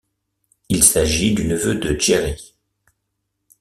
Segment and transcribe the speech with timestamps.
[0.69, 2.35] Il s'agit du neveu de Jerry.